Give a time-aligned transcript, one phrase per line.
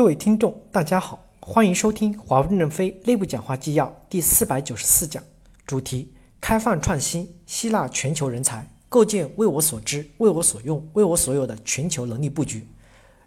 [0.00, 5.22] 各位听众，大家好，欢迎收听华为任正非内部讲话纪要第四百九十四讲，
[5.66, 12.66] 主题：开放创新，吸纳全球人才，构建为我所知、为我所用、为我所有的全球能力布局。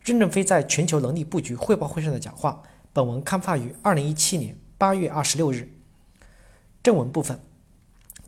[0.04, 5.72] 任正非在全球能力布局汇报会上的讲话，本文刊发于二零一七年八月二十六日。
[6.82, 7.40] 正文部分，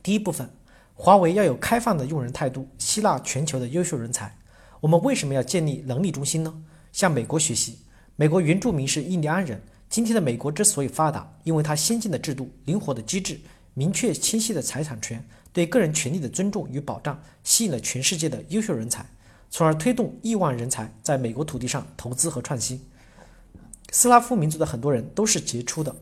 [0.03, 0.47] 第一部分，
[0.93, 4.37] 华为要有开放的用人态度，吸纳全球的优秀人才。
[4.81, 6.53] 我们为什么要建立能力中心呢？
[6.91, 7.79] 向美国学习。
[8.17, 9.61] 美国原住民是印第安人。
[9.89, 13.37] 今天的美国之所以发达，因为它先进的制度、灵活的机制、
[13.73, 19.05] 明确清晰的财产权、对个人权利的尊重与保障，吸引了全世界的优秀人才，
[19.49, 22.81] 从而推动亿万人才在美国土地上投资和创新。
[23.91, 25.93] 斯拉夫民族的很多人都是杰出的，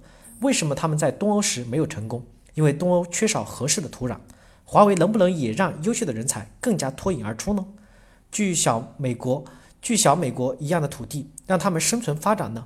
[0.42, 2.24] 为什么他们在东欧时没有成功？
[2.54, 4.18] 因为东欧缺少合适的土壤。
[4.66, 7.66] 华为能不能也让优秀的人才更加脱颖而出呢？
[8.32, 9.44] 据小美国。
[9.84, 12.66] 据小美国一样的土地，让他们生存发展呢？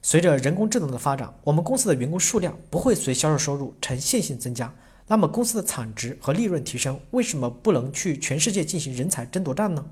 [0.00, 4.72] 随着人工智能的发展，我们公司的员工数量不会随销售收入呈线性增加。
[5.08, 9.84] 那么公司的产值和利润提升，为什么不能去全世界进行人才争夺战呢？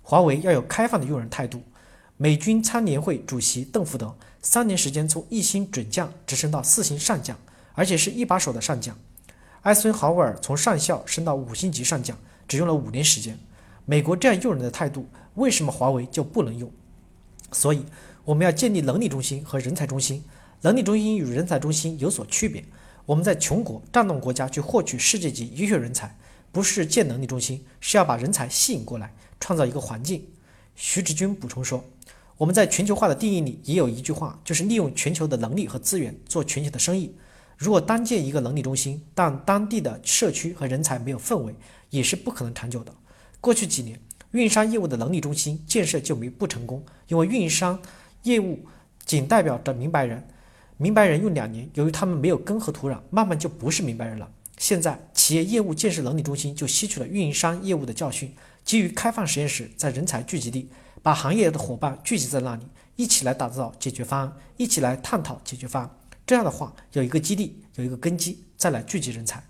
[0.00, 1.62] 华为要有开放的用人态度。
[2.16, 7.36] 美军参联会主席邓福德三年时间从一星准将直升到四星上将，
[7.74, 8.96] 而且是一把手的上将。
[9.60, 12.16] 艾森豪威尔从上校升到五星级上将，
[12.48, 13.38] 只用了五年时间。
[13.84, 15.06] 美国这样用人的态度。
[15.36, 16.70] 为什么华为就不能用？
[17.52, 17.84] 所以
[18.24, 20.22] 我们要建立能力中心和人才中心。
[20.62, 22.64] 能力中心与人才中心有所区别。
[23.04, 26.16] 我们在穷国战斗国家去获取世界级优秀人才，
[26.50, 30.26] 不是建能力中心，是要把人才吸引过来，创造一个环境。
[30.74, 31.84] 徐志军补充说，
[32.36, 37.14] 我们在全球化的定义里也有一句话，就是利用全球的能力和资源做全球的生意。
[37.56, 41.54] 如果单建一个能力中心，但当地的社区和人才没有氛围，
[41.90, 42.92] 也是不可能长久的。
[43.40, 44.00] 过去几年。
[44.36, 47.80] 运营商业务的能力中心建设就没不成功，因为运营商
[48.24, 48.66] 业务
[49.06, 50.22] 仅代表着明白人，
[50.76, 54.30] 明白人用两年，由于他们没有根和土壤，慢慢就不是明白人了。
[54.58, 58.30] 现在企业业务建设能力中心就吸取了运营商业务的教训，
[58.62, 60.68] 基于开放实验室在人才聚集地，
[61.02, 62.66] 把行业的伙伴聚集在那里，
[62.96, 65.90] 一起来打造解决方案，一起来探讨解决方案。
[66.26, 69.42] 这样的话，有一个基地，有一个根基，再来聚集人才。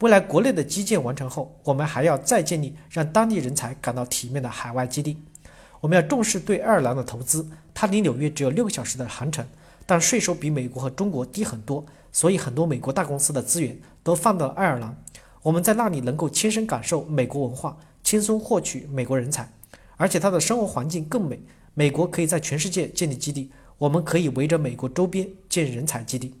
[0.00, 5.16] 未来国内的基建完成后，我们还要再建立让当地人才感到体面的海外基地。
[5.80, 9.46] 我们要重视对爱尔兰的投资，它离纽约只有六个小时的航程，
[9.86, 14.96] 但税收比美国和中国低很多，所以很多美国大公司的资源都放到了爱尔兰。
[15.42, 19.48] 我们在那里能够亲身感受美国文化，轻松获取美国人才，
[19.96, 21.40] 而且它的生活环境更美。
[21.74, 26.34] 美国可以在全世界建立基地，我们可以围着美国周边建人才基地。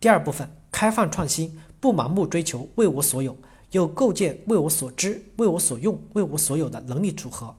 [0.00, 1.58] 第二部分，开放创新。
[1.80, 3.36] 不盲目追求为我所有，
[3.72, 7.52] 又构建为我所知、为我所用、为我所有的能力组合。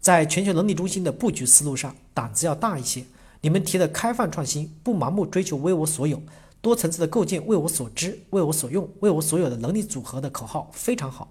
[0.00, 3.04] 在全球能力中心的布局思路上，胆子要大一些。
[3.42, 6.22] 你们提的开放创新、不盲目追求为我所有、
[6.62, 11.30] 多层次的构建为我所知、为我所用、为我所有的能力组合的口号非常好。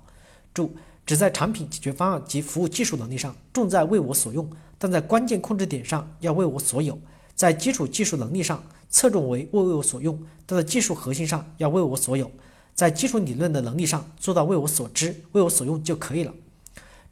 [0.54, 0.72] 注：
[1.08, 4.48] 只在产品解决方案及服务技术能力上重在为我所用，
[4.78, 7.00] 但在关键控制点上要为我所有。
[7.36, 8.64] 在基础技术能力上。
[8.94, 12.30] 侧重为为我所用，但在技术核心上要为我所有，
[12.76, 16.34] 在基础理论的能力上做到为我所知、为我所用就可以了。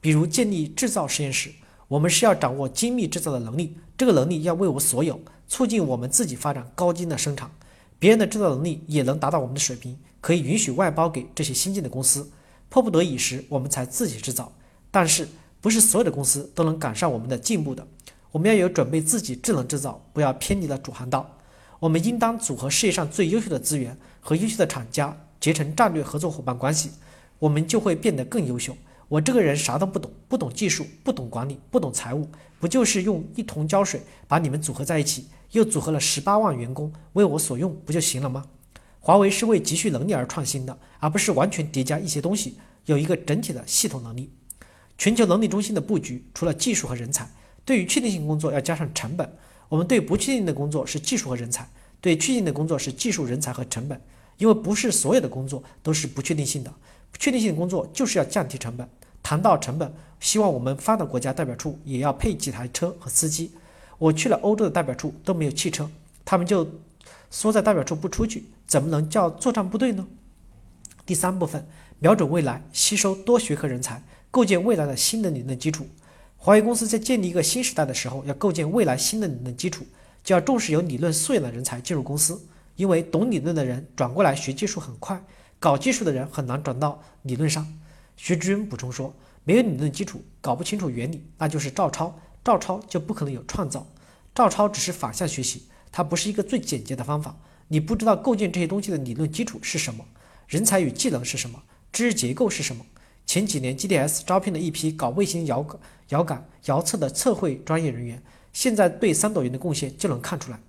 [0.01, 1.51] 比如建立制造实验室，
[1.87, 7.49] 我们是要掌握精密制造的能力，这个能力要为我所有，促进我们自己发展高精的生产。
[7.97, 12.29] 别人的制造能力也能达到我们的水平，可以允许外包给这些新进的公司。
[12.67, 14.51] 迫不得已时，我们才自己制造。
[14.91, 15.25] 但是
[15.61, 17.87] 不是所有的公司都能赶上我们的进步的，
[18.31, 21.37] 我们要有准备自己智能制造，不要偏离了主航道。
[21.79, 26.91] 我们应当组合世界上最优秀的资源和优秀的厂家，结成战略合作伙伴关系，
[27.39, 28.75] 我们就会变得更优秀。
[29.07, 32.27] 我这个人啥都不懂，不懂技术，不懂管理，不懂财务，
[32.59, 38.45] 不就是用一桶胶水把你们组合在一起，又组合了十八万员工为我所用，不就行了吗？
[38.99, 44.31] 华为是为急需能力而创新的，而不是完全叠加一些东西，有一个整体的系统能力。
[44.97, 47.27] 全球能力中心的布局，除了技术和人才，
[47.65, 49.29] 对于确定性工作要加上成本。
[49.67, 51.67] 我们对不确定的工作是技术和人才，
[52.01, 54.01] 对确定的工作是技术、人才和成本。
[54.37, 56.73] 因为不是所有的工作都是不确定性的，
[57.11, 58.87] 不确定性工作就是要降低成本。
[59.21, 63.51] 谈到成本，希望我们发达国家代表处也要配几台车和司机。
[63.97, 65.91] 我去了欧洲的代表处都没有汽车，
[66.23, 66.65] 他们就
[67.29, 70.07] 缩在代表处不出去，怎么能叫作战部队呢？
[71.05, 71.67] 第三部分，
[71.99, 74.01] 瞄准未来，吸收多学科人才，
[74.31, 75.85] 构建未来的新的理论基础。
[76.41, 79.85] 华为公司在建立一个新时代的时候，要构建未来新的理论基础，
[80.23, 82.41] 就要重视有理论素养的人才进入公司，
[82.77, 85.21] 因为懂理论的人转过来学技术很快，
[85.59, 87.67] 搞技术的人很难转到理论上。
[88.15, 89.13] 徐志军补充说，
[89.43, 93.85] 没有理论基础，搞不清楚原理，那就是照抄，照抄就不可能有创造。
[94.33, 97.37] 照抄只是反向学习，它不是一个最简洁的方法。
[97.67, 100.05] 你不知道构建这些东西的理论基础是什么，
[100.47, 102.85] 人才与技能是什么，知识结构是什么。
[103.29, 108.19] 前几年 GDS 招聘了一批搞卫星遥感、遥感、遥测的测绘专业人员，
[108.53, 110.59] 现在对三朵云的贡献就能看出来。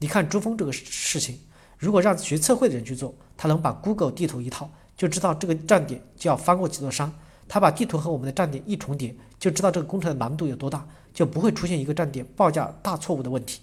[0.00, 1.38] 你看珠峰这个事情，
[1.78, 7.10] 如果让学测绘的人去做，他能把 Google 地图一套，就知道这个站点就要翻过几座山。
[7.48, 13.62] 他把地图和我们的站点一重叠，就知道这个工程的难度有多大，就不会出现一个站点报价大错误的问题。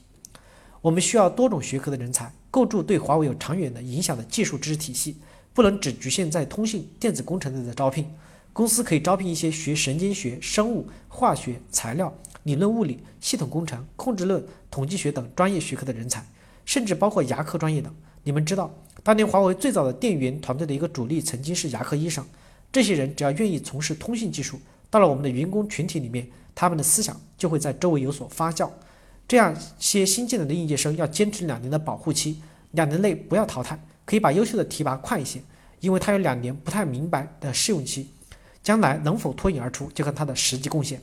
[0.81, 5.18] 我们需要多种学科的人才，构筑对华为有长远的影响的技术知识体系，
[5.54, 8.12] 不能只局限在通信、电子工程类的招聘。
[8.53, 12.13] 公司可以招聘一些学神经学、生物、化学、材料、
[12.44, 16.25] 理论物理、系统工程、控制论、统计学等专业学科的人才，
[16.65, 17.94] 甚至包括牙科专业等。
[18.23, 18.73] 你们知道，
[19.03, 22.25] 当年华为最早的电源团队的一个主力曾经是牙科医生。
[22.71, 24.59] 这些人只要愿意从事通信技术，
[24.89, 28.69] 到了我们的员工群体里面，他们的思想就会在周围有所发酵。
[29.27, 32.41] 这样些新进来的应届生要坚持两年的保护期，
[32.71, 35.41] 两年内不要淘汰，可以把优秀的提拔快一些，
[35.79, 38.09] 因为他有两年不太明白的试用期，
[38.68, 41.02] 将来能否脱颖而出，就看他的实际贡献。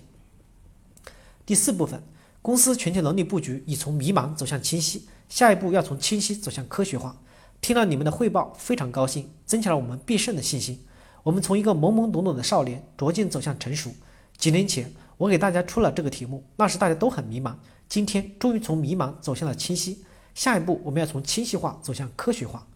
[1.47, 2.03] 第四部分，
[2.43, 7.17] 公司全球能力布局已从迷茫走向清晰，下一步要从清晰走向科学化。
[7.63, 10.85] 听了你们的汇报，非常高兴，增强了我们必胜的信心。
[11.23, 13.91] 我们从一个懵懵懂懂的少年逐渐走向成熟。
[14.37, 17.55] 几年前，我给大家出了这个题目，那时大家都很迷茫。
[17.89, 20.05] 今天终于从迷茫走向了清晰。
[20.35, 22.67] 下一步，我们要从清晰化走向科学化。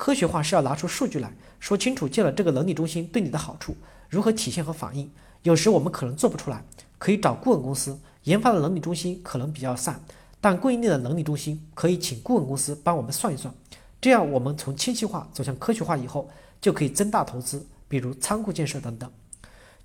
[0.00, 3.76] 科学化是要拿出数据来说清楚建了这个能力中心对你的好处，
[4.08, 5.10] 如何体现和反映。
[5.42, 6.64] 有时我们可能做不出来，
[6.96, 10.00] 可以找顾问公司研发的能力中心可能比较散，
[10.40, 13.52] 但供应链的能力中心可以请顾问公司帮我们算一算。
[14.00, 16.30] 这样，我们从清晰化走向科学化以后，
[16.62, 17.66] 就可以增大投资。
[17.86, 19.10] 比如仓库建设等等，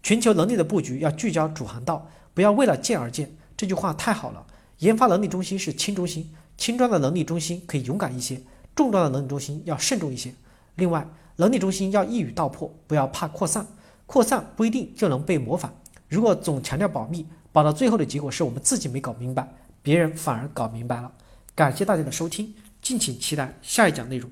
[0.01, 3.35] 全球能力的布局要聚焦主航道，不要为了建而建。
[3.57, 4.45] 这句话太好了。
[4.79, 8.41] 研发能力中心是轻中心，轻装的能力中心可以勇敢一些，
[8.75, 10.33] 重大的能力中心要慎重一些。
[10.75, 11.07] 另外，
[11.38, 13.66] 能力中心要一语道破，不要怕扩散，
[14.06, 15.74] 扩散不一定就能被模仿。
[16.10, 19.48] 如果总强调保密，保到最后的结果是我们自己没搞明白，
[19.81, 21.12] 别人反而搞明白了。
[21.56, 24.30] 感谢大家的收听，敬请期待下一讲内容。